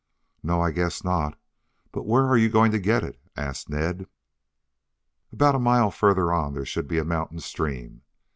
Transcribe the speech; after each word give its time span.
"No, 0.41 0.59
I 0.61 0.71
guess 0.71 1.03
not. 1.03 1.39
But 1.91 2.07
where 2.07 2.25
are 2.25 2.35
you 2.35 2.49
going 2.49 2.71
to 2.71 2.79
get 2.79 3.03
it?" 3.03 3.21
asked 3.37 3.69
Ned. 3.69 4.07
"About 5.31 5.53
a 5.53 5.59
mile 5.59 5.91
further 5.91 6.33
on 6.33 6.55
there 6.55 6.65
should 6.65 6.87
be 6.87 6.97
a 6.97 7.05
mountain 7.05 7.39
stream. 7.39 8.01